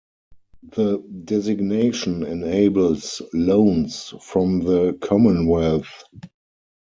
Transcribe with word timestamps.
The 0.63 0.97
designation 1.25 2.25
enables 2.25 3.21
loans 3.35 4.11
from 4.23 4.61
the 4.61 4.97
Commonwealth. 4.99 6.03